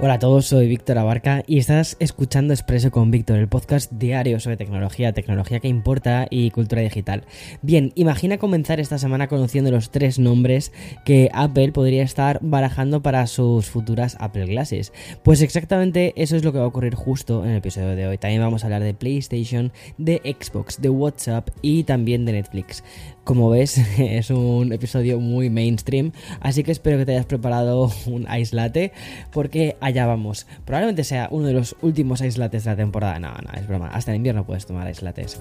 [0.00, 4.40] Hola a todos, soy Víctor Abarca y estás escuchando Expreso con Víctor, el podcast diario
[4.40, 7.24] sobre tecnología, tecnología que importa y cultura digital.
[7.62, 10.72] Bien, imagina comenzar esta semana conociendo los tres nombres
[11.04, 14.92] que Apple podría estar barajando para sus futuras Apple Glasses.
[15.22, 18.18] Pues exactamente eso es lo que va a ocurrir justo en el episodio de hoy.
[18.18, 22.82] También vamos a hablar de PlayStation, de Xbox, de WhatsApp y también de Netflix.
[23.24, 28.26] Como ves, es un episodio muy mainstream, así que espero que te hayas preparado un
[28.38, 28.92] ice latte,
[29.32, 30.46] porque allá vamos.
[30.66, 33.18] Probablemente sea uno de los últimos ice lattes de la temporada.
[33.18, 33.88] No, no, es broma.
[33.88, 35.40] Hasta en invierno puedes tomar ice lattes.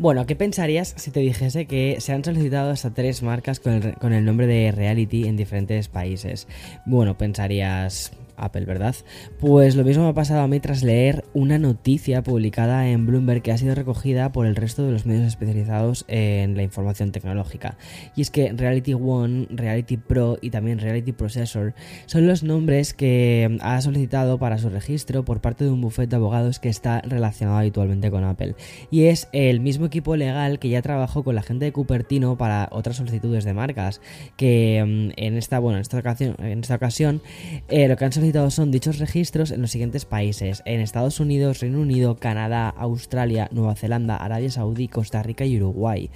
[0.00, 3.94] Bueno, ¿qué pensarías si te dijese que se han solicitado hasta tres marcas con el,
[3.96, 6.48] con el nombre de Reality en diferentes países?
[6.86, 8.10] Bueno, pensarías,
[8.44, 8.94] Apple, ¿verdad?
[9.38, 13.42] Pues lo mismo me ha pasado a mí tras leer una noticia publicada en Bloomberg
[13.42, 17.76] que ha sido recogida por el resto de los medios especializados en la información tecnológica.
[18.16, 21.74] Y es que Reality One, Reality Pro y también Reality Processor
[22.06, 26.16] son los nombres que ha solicitado para su registro por parte de un bufete de
[26.16, 28.54] abogados que está relacionado habitualmente con Apple.
[28.90, 32.68] Y es el mismo equipo legal que ya trabajó con la gente de Cupertino para
[32.72, 34.00] otras solicitudes de marcas,
[34.36, 37.22] que mm, en esta, bueno, en esta ocasión, en esta ocasión
[37.68, 41.60] eh, lo que han solicitado son dichos registros en los siguientes países: en Estados Unidos,
[41.60, 46.10] Reino Unido, Canadá, Australia, Nueva Zelanda, Arabia Saudí, Costa Rica y Uruguay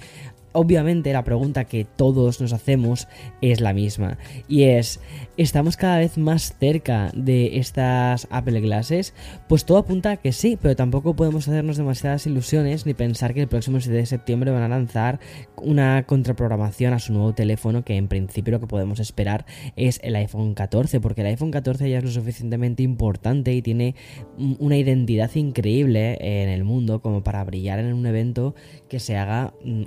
[0.55, 3.07] obviamente la pregunta que todos nos hacemos
[3.41, 4.17] es la misma
[4.47, 4.99] y es
[5.37, 9.13] ¿estamos cada vez más cerca de estas Apple Glasses?
[9.47, 13.41] Pues todo apunta a que sí, pero tampoco podemos hacernos demasiadas ilusiones ni pensar que
[13.41, 15.19] el próximo 7 de septiembre van a lanzar
[15.57, 20.15] una contraprogramación a su nuevo teléfono que en principio lo que podemos esperar es el
[20.15, 23.95] iPhone 14 porque el iPhone 14 ya es lo suficientemente importante y tiene
[24.37, 28.55] una identidad increíble en el mundo como para brillar en un evento
[28.89, 29.83] que se haga mm,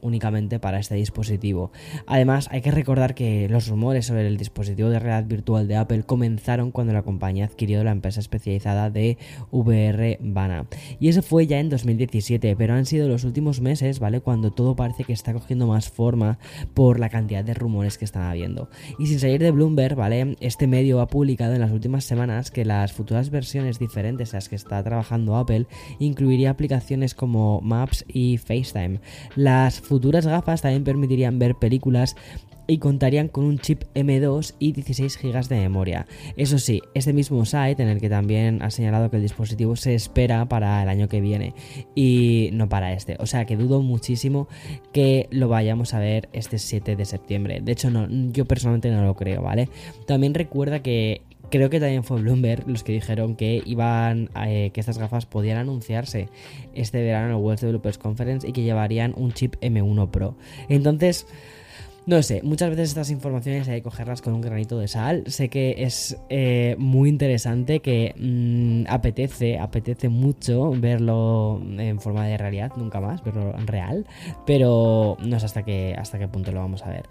[0.61, 1.73] para este dispositivo.
[2.07, 6.03] Además, hay que recordar que los rumores sobre el dispositivo de realidad virtual de Apple
[6.03, 9.19] comenzaron cuando la compañía adquirió la empresa especializada de
[9.51, 10.67] VR Vana.
[11.01, 14.21] Y eso fue ya en 2017, pero han sido los últimos meses, ¿vale?
[14.21, 16.39] Cuando todo parece que está cogiendo más forma
[16.75, 18.69] por la cantidad de rumores que están habiendo.
[18.99, 20.37] Y sin salir de Bloomberg, ¿vale?
[20.41, 24.49] Este medio ha publicado en las últimas semanas que las futuras versiones diferentes a las
[24.49, 25.67] que está trabajando Apple
[25.99, 29.01] incluiría aplicaciones como Maps y FaceTime.
[29.37, 32.17] Las futuras gafas también permitirían ver películas
[32.69, 36.07] y contarían con un chip M2 y 16 GB de memoria.
[36.37, 39.95] Eso sí, este mismo site en el que también ha señalado que el dispositivo se
[39.95, 41.55] espera para el año que viene
[41.95, 43.17] y no para este.
[43.21, 44.49] O sea que dudo muchísimo
[44.93, 47.61] que lo vayamos a ver este 7 de septiembre.
[47.63, 49.71] De hecho, no, yo personalmente no lo creo, ¿vale?
[50.07, 54.81] También recuerda que Creo que también fue Bloomberg los que dijeron que iban eh, que
[54.81, 56.29] estas gafas podían anunciarse
[56.75, 60.37] este verano en el World Developers Conference y que llevarían un chip M1 Pro.
[60.69, 61.27] Entonces,
[62.09, 65.25] no sé, muchas veces estas informaciones hay que cogerlas con un granito de sal.
[65.27, 72.39] Sé que es eh, muy interesante, que mm, apetece, apetece mucho verlo en forma de
[72.39, 74.07] realidad, nunca más, verlo en real,
[74.47, 77.07] pero no sé hasta qué, hasta qué punto lo vamos a ver.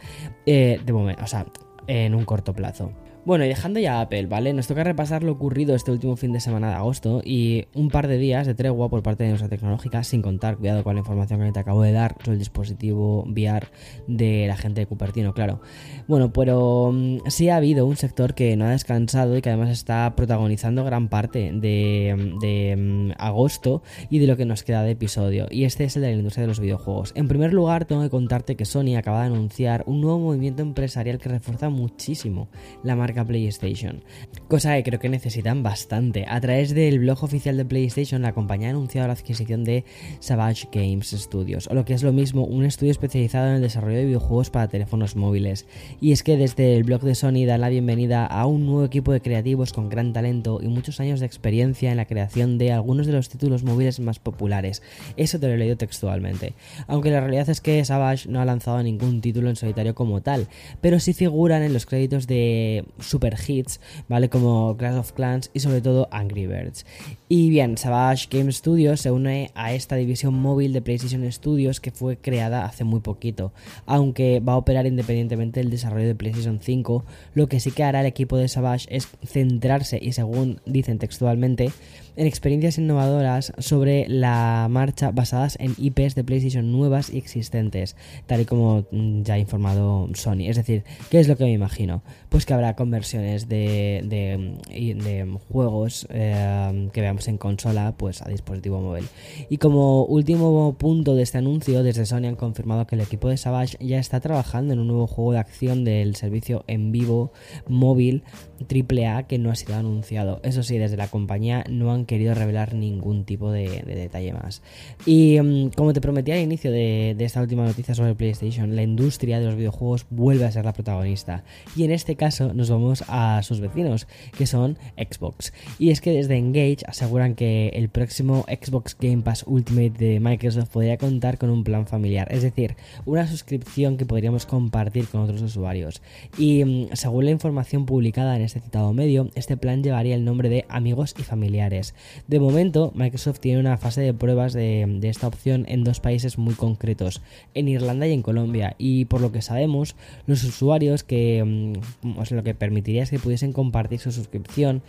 [0.48, 1.46] Eh, de momento, o sea,
[1.86, 2.92] en un corto plazo.
[3.28, 4.54] Bueno, y dejando ya Apple, ¿vale?
[4.54, 8.08] Nos toca repasar lo ocurrido este último fin de semana de agosto y un par
[8.08, 11.42] de días de tregua por parte de nuestra tecnológica, sin contar, cuidado con la información
[11.42, 13.68] que te acabo de dar sobre el dispositivo VR
[14.08, 15.60] de la gente de Cupertino, claro.
[16.08, 19.72] Bueno, pero mm, sí ha habido un sector que no ha descansado y que además
[19.72, 24.92] está protagonizando gran parte de, de mm, agosto y de lo que nos queda de
[24.92, 27.12] episodio, y este es el de la industria de los videojuegos.
[27.14, 31.18] En primer lugar, tengo que contarte que Sony acaba de anunciar un nuevo movimiento empresarial
[31.18, 32.48] que refuerza muchísimo
[32.86, 34.02] la marca PlayStation,
[34.48, 36.26] cosa que creo que necesitan bastante.
[36.28, 39.84] A través del blog oficial de PlayStation, la compañía ha anunciado la adquisición de
[40.20, 43.98] Savage Games Studios, o lo que es lo mismo, un estudio especializado en el desarrollo
[43.98, 45.66] de videojuegos para teléfonos móviles.
[46.00, 49.12] Y es que desde el blog de Sony dan la bienvenida a un nuevo equipo
[49.12, 53.06] de creativos con gran talento y muchos años de experiencia en la creación de algunos
[53.06, 54.82] de los títulos móviles más populares.
[55.18, 56.54] Eso te lo he leído textualmente.
[56.88, 60.48] Aunque la realidad es que Savage no ha lanzado ningún título en solitario como tal,
[60.80, 64.30] pero sí figuran en los créditos de super hits, ¿vale?
[64.38, 66.86] Como Clash of Clans y sobre todo Angry Birds.
[67.28, 71.90] Y bien, Savage Game Studios se une a esta división móvil de PlayStation Studios que
[71.90, 73.52] fue creada hace muy poquito,
[73.88, 77.04] aunque va a operar independientemente del desarrollo de PlayStation 5,
[77.34, 81.72] lo que sí que hará el equipo de Savage es centrarse y según dicen textualmente,
[82.16, 87.96] en experiencias innovadoras sobre la marcha basadas en IPs de PlayStation nuevas y existentes,
[88.26, 90.48] tal y como mm, ya ha informado Sony.
[90.48, 92.04] Es decir, ¿qué es lo que me imagino?
[92.30, 98.30] Pues que habrá conversaciones versiones de, de, juegos eh, que veamos en consola pues a
[98.30, 99.06] dispositivo móvil.
[99.50, 103.38] Y como último punto de este anuncio, desde Sony han confirmado que el equipo de
[103.38, 107.32] Savage ya está trabajando en un nuevo juego de acción del servicio en vivo
[107.68, 108.24] móvil
[108.62, 110.40] AAA que no ha sido anunciado.
[110.44, 114.62] Eso sí, desde la compañía no han querido revelar ningún tipo de, detalle más.
[115.06, 118.84] Y mm, como te prometí al inicio de, de esta última noticia sobre PlayStation, la
[118.84, 121.44] industria de los videojuegos vuelve a ser la protagonista.
[121.76, 124.08] Y en este caso nos vamos a sus vecinos,
[124.38, 125.54] que son Xbox.
[125.80, 130.70] Y es que desde Engage aseguran que el próximo Xbox Game Pass Ultimate de Microsoft
[130.70, 132.76] podría contar con un plan familiar, es decir,
[133.06, 136.02] una suscripción que podríamos compartir con otros usuarios.
[136.38, 140.50] Y mm, según la información publicada en este citado medio, este plan llevaría el nombre
[140.50, 141.94] de amigos y familiares.
[142.28, 146.54] De momento, Microsoft tiene una fase de pruebas de, esta opción en dos países muy
[146.54, 147.22] concretos,
[147.54, 152.44] en Irlanda y en Colombia, y por lo que sabemos, los usuarios que mm, lo
[152.44, 154.82] que permitiría es que pudiesen compartir su suscripción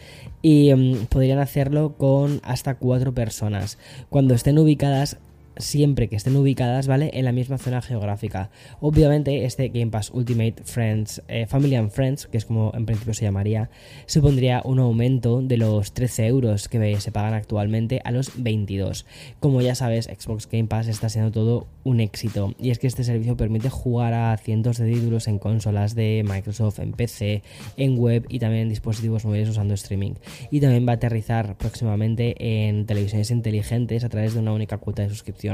[0.42, 3.78] y mm, podrían hacerlo con hasta cuatro personas.
[4.10, 5.18] Cuando estén ubicadas
[5.58, 7.10] siempre que estén ubicadas, ¿vale?
[7.14, 8.50] En la misma zona geográfica.
[8.80, 13.14] Obviamente, este Game Pass Ultimate Friends, eh, Family and Friends, que es como en principio
[13.14, 13.70] se llamaría,
[14.06, 19.06] supondría un aumento de los 13 euros que se pagan actualmente a los 22.
[19.40, 22.54] Como ya sabes, Xbox Game Pass está siendo todo un éxito.
[22.58, 26.78] Y es que este servicio permite jugar a cientos de títulos en consolas de Microsoft,
[26.78, 27.42] en PC,
[27.76, 30.14] en web y también en dispositivos móviles usando streaming.
[30.50, 32.34] Y también va a aterrizar próximamente
[32.68, 35.47] en televisiones inteligentes a través de una única cuota de suscripción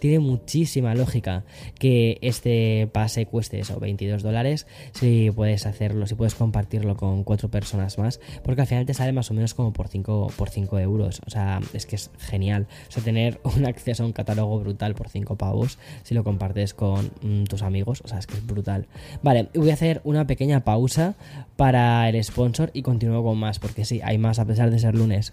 [0.00, 1.44] tiene muchísima lógica
[1.78, 7.50] que este pase cueste eso, 22 dólares, si puedes hacerlo, si puedes compartirlo con cuatro
[7.50, 10.78] personas más, porque al final te sale más o menos como por 5 por 5
[10.78, 11.20] euros.
[11.26, 12.66] O sea, es que es genial.
[12.88, 16.74] O sea, tener un acceso a un catálogo brutal por 5 pavos si lo compartes
[16.74, 18.86] con mm, tus amigos, o sea, es que es brutal.
[19.22, 21.14] Vale, voy a hacer una pequeña pausa
[21.56, 24.94] para el sponsor y continúo con más, porque sí, hay más a pesar de ser
[24.94, 25.32] lunes.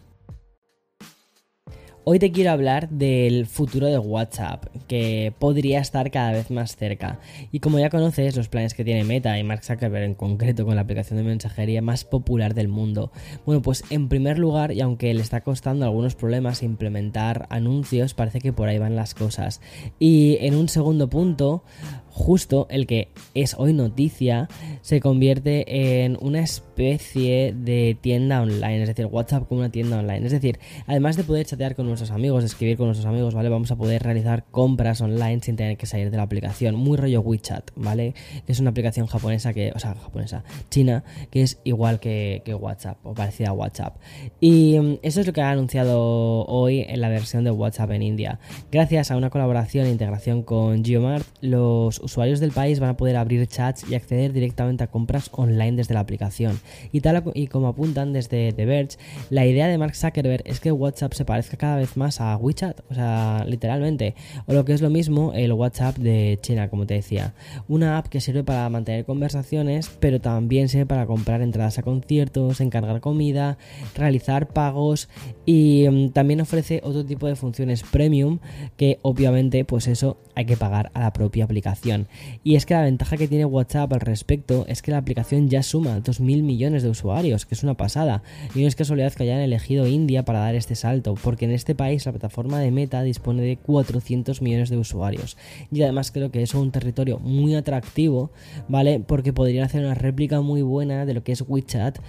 [2.09, 7.19] Hoy te quiero hablar del futuro de WhatsApp, que podría estar cada vez más cerca.
[7.51, 10.75] Y como ya conoces los planes que tiene Meta y Mark Zuckerberg en concreto con
[10.75, 13.12] la aplicación de mensajería más popular del mundo.
[13.45, 18.39] Bueno, pues en primer lugar, y aunque le está costando algunos problemas implementar anuncios, parece
[18.39, 19.59] que por ahí van las cosas.
[20.00, 21.65] Y en un segundo punto,
[22.09, 24.48] justo el que es hoy noticia
[24.81, 30.25] se convierte en una especie de tienda online, es decir, WhatsApp como una tienda online.
[30.25, 33.50] Es decir, además de poder chatear con nuestros amigos, escribir con nuestros amigos, ¿vale?
[33.50, 36.76] Vamos a poder realizar compras online sin tener que salir de la aplicación.
[36.76, 38.14] Muy rollo WeChat, ¿vale?
[38.46, 42.98] Que es una aplicación japonesa que, o sea, japonesa, china, que es igual que, WhatsApp
[43.04, 43.98] o parecida a WhatsApp.
[44.40, 48.04] Y mm, eso es lo que ha anunciado hoy en la versión de WhatsApp en
[48.04, 48.40] India.
[48.72, 53.16] Gracias a una colaboración e integración con Geomart, los usuarios del país van a poder
[53.16, 56.60] abrir chats y acceder directamente a compras online desde la aplicación.
[56.92, 58.98] Y tal y como apuntan desde The Verge,
[59.30, 62.81] la idea de Mark Zuckerberg es que WhatsApp se parezca cada vez más a WeChat,
[62.89, 66.95] o sea, literalmente, o lo que es lo mismo, el WhatsApp de China, como te
[66.95, 67.34] decía.
[67.68, 72.60] Una app que sirve para mantener conversaciones, pero también sirve para comprar entradas a conciertos,
[72.60, 73.57] encargar comida,
[73.95, 75.10] realizar pagos
[75.45, 78.40] y mm, también ofrece otro tipo de funciones premium
[78.75, 82.07] que obviamente pues eso hay que pagar a la propia aplicación.
[82.44, 85.63] Y es que la ventaja que tiene WhatsApp al respecto es que la aplicación ya
[85.63, 88.22] suma 2.000 millones de usuarios, que es una pasada.
[88.54, 91.74] Y no es casualidad que hayan elegido India para dar este salto, porque en este
[91.78, 95.38] país la plataforma de Meta dispone de 400 millones de usuarios.
[95.72, 98.31] Y además creo que es un territorio muy atractivo,
[98.68, 99.00] ¿vale?
[99.00, 102.00] Porque podrían hacer una réplica muy buena de lo que es WeChat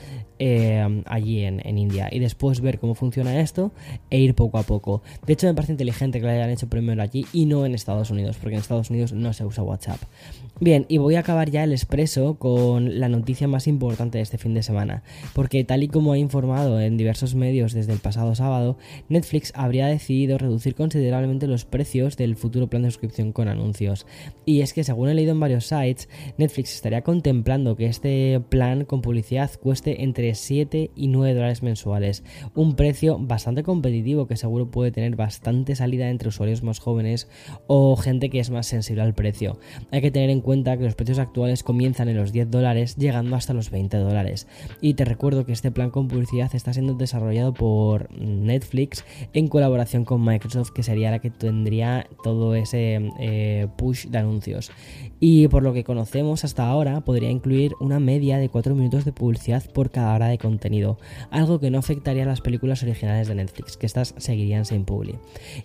[0.41, 3.73] eh, allí en, en, India y después ver cómo funciona esto
[4.11, 5.03] e ir poco a poco.
[5.27, 8.11] De hecho, me parece inteligente que lo hayan hecho primero allí y no en Estados
[8.11, 10.01] Unidos, porque en Estados Unidos no se usa WhatsApp.
[10.61, 14.39] Bien, y voy a acabar ya el expreso con la noticia más importante de este
[14.39, 15.03] fin de semana,
[15.35, 18.77] porque tal y como ha informado en diversos medios desde el pasado sábado,
[19.09, 24.07] Netflix habría decidido reducir considerablemente los precios del futuro plan de suscripción con anuncios.
[24.47, 28.85] Y es que según he leído en varios sites, Netflix estaría contemplando que este plan
[28.85, 32.23] con publicidad cueste entre 7 y 9 dólares mensuales,
[32.55, 37.29] un precio bastante competitivo que seguro puede tener bastante salida entre usuarios más jóvenes
[37.67, 39.59] o gente que es más sensible al precio.
[39.91, 43.35] Hay que tener en cuenta que los precios actuales comienzan en los 10 dólares llegando
[43.35, 44.47] hasta los 20 dólares.
[44.81, 49.05] Y te recuerdo que este plan con publicidad está siendo desarrollado por Netflix
[49.39, 54.73] en colaboración con Microsoft, que sería la que tendría todo ese eh, push de anuncios.
[55.21, 59.13] Y por lo que conocemos hasta ahora, podría incluir una media de 4 minutos de
[59.13, 60.99] publicidad por cada hora de contenido,
[61.31, 65.17] algo que no afectaría a las películas originales de Netflix, que estas seguirían sin publi.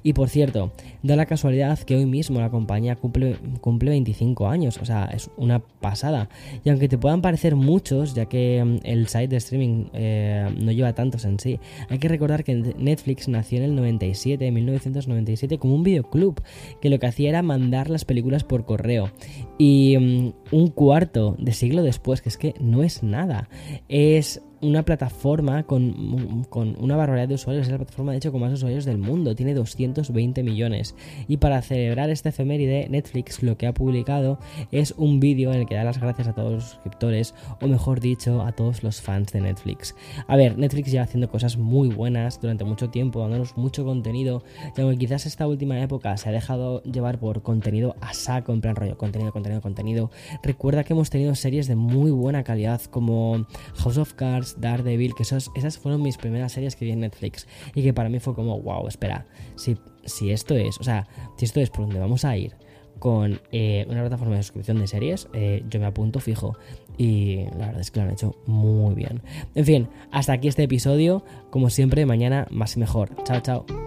[0.04, 4.78] Y por cierto, da la casualidad que hoy mismo la compañía cumple, cumple 25 años,
[4.78, 6.30] o sea, es una pasada.
[6.64, 10.72] Y aunque te puedan parecer muchos, ya que mm, el site de streaming eh, no
[10.72, 15.76] lleva tantos en sí, hay que recordar que Netflix nació en el 97, 1997, como
[15.76, 16.42] un videoclub,
[16.82, 19.12] que lo que hacía era mandar las películas por correo.
[19.58, 23.50] Y mm, un cuarto de siglo después, que es que no es nada,
[23.90, 26.46] es una plataforma con,
[26.80, 29.54] una barbaridad de usuarios, es la plataforma de hecho con más usuarios del mundo, tiene
[29.54, 30.96] 220 millones.
[31.28, 34.40] Y para celebrar esta efeméride, Netflix lo que ha publicado
[34.72, 38.00] es un vídeo en el que da las gracias a todos los suscriptores, o mejor
[38.00, 39.96] dicho, a todos los fans de Netflix.
[40.28, 44.44] A ver, Netflix lleva haciendo cosas muy buenas durante mucho tiempo, dándonos mucho contenido,
[44.76, 48.62] y aunque quizás esta última época se ha dejado llevar por contenido a saco, en
[48.62, 53.46] plan rollo, contenido, contenido, contenido, recuerda que hemos tenido series de muy buena calidad como
[53.76, 57.84] House of Cards, Daredevil, que esas fueron mis primeras series que vi en Netflix y
[57.84, 61.08] que para mí fue como, wow, espera, si, si esto es, o sea,
[61.38, 62.56] si esto es por donde vamos a ir
[63.00, 66.58] con eh, una plataforma de suscripción de series, eh, yo me apunto fijo.
[66.98, 69.22] Y la verdad es que lo han hecho muy bien.
[69.56, 71.26] En fin, hasta aquí este episodio.
[71.50, 73.10] Como siempre, mañana más y mejor.
[73.26, 73.83] Chao, chao.